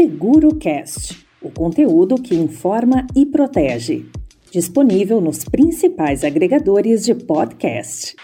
[0.00, 4.06] SeguroCast, o conteúdo que informa e protege.
[4.50, 8.16] Disponível nos principais agregadores de podcast.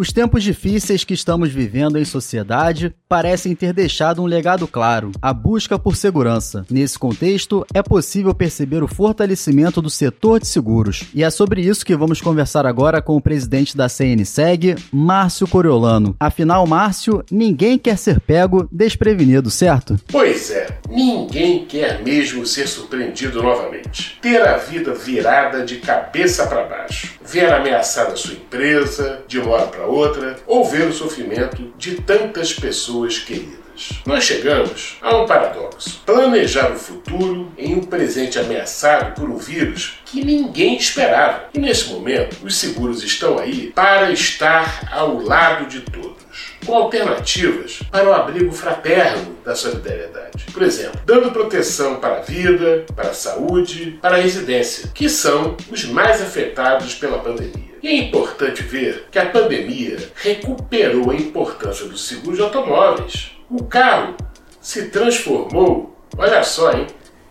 [0.00, 5.32] Os tempos difíceis que estamos vivendo em sociedade parecem ter deixado um legado claro: a
[5.32, 6.64] busca por segurança.
[6.70, 11.08] Nesse contexto, é possível perceber o fortalecimento do setor de seguros.
[11.12, 16.14] E é sobre isso que vamos conversar agora com o presidente da CNSEG, Márcio Coriolano.
[16.20, 19.98] Afinal, Márcio, ninguém quer ser pego desprevenido, certo?
[20.06, 24.18] Pois é, ninguém quer mesmo ser surpreendido novamente.
[24.20, 27.14] Ter a vida virada de cabeça para baixo.
[27.22, 32.52] Ver ameaçada sua empresa, de uma hora para outra, ou ver o sofrimento de tantas
[32.52, 33.68] pessoas queridas.
[34.04, 40.00] Nós chegamos a um paradoxo: planejar o futuro em um presente ameaçado por um vírus
[40.04, 41.44] que ninguém esperava.
[41.54, 46.17] E nesse momento, os seguros estão aí para estar ao lado de todos
[46.64, 50.46] com alternativas para o abrigo fraterno da solidariedade.
[50.52, 55.56] Por exemplo, dando proteção para a vida, para a saúde, para a residência, que são
[55.70, 57.68] os mais afetados pela pandemia.
[57.82, 63.32] E é importante ver que a pandemia recuperou a importância do seguro de automóveis.
[63.48, 64.16] O carro
[64.60, 66.86] se transformou, olha só, hein,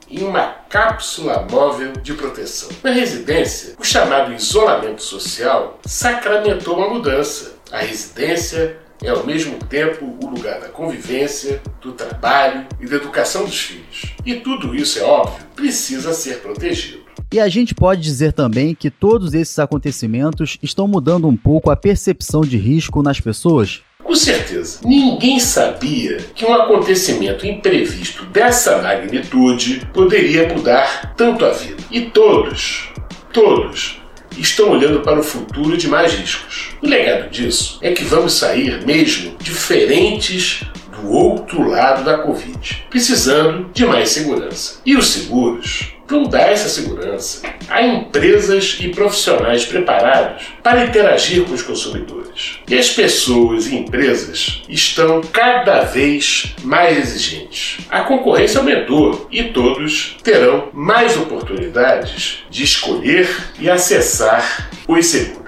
[0.09, 2.69] em uma cápsula móvel de proteção.
[2.81, 7.57] Na residência, o chamado isolamento social sacramentou uma mudança.
[7.71, 13.45] A residência é ao mesmo tempo o lugar da convivência, do trabalho e da educação
[13.45, 14.15] dos filhos.
[14.25, 17.07] E tudo isso, é óbvio, precisa ser protegido.
[17.31, 21.75] E a gente pode dizer também que todos esses acontecimentos estão mudando um pouco a
[21.75, 23.81] percepção de risco nas pessoas?
[24.01, 24.79] Com certeza.
[24.85, 31.83] Ninguém sabia que um acontecimento imprevisto dessa magnitude poderia mudar tanto a vida.
[31.91, 32.93] E todos,
[33.33, 33.99] todos,
[34.37, 36.69] estão olhando para o futuro de mais riscos.
[36.81, 43.69] O legado disso é que vamos sair mesmo diferentes do outro lado da Covid, precisando
[43.73, 44.81] de mais segurança.
[44.85, 51.53] E os seguros vão dar essa segurança a empresas e profissionais preparados para interagir com
[51.53, 52.59] os consumidores.
[52.67, 57.79] E as pessoas e empresas estão cada vez mais exigentes.
[57.89, 63.29] A concorrência aumentou e todos terão mais oportunidades de escolher
[63.59, 65.47] e acessar os seguros.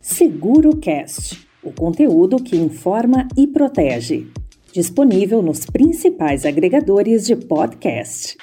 [0.00, 4.26] SeguroCast o conteúdo que informa e protege.
[4.72, 8.36] Disponível nos principais agregadores de podcast.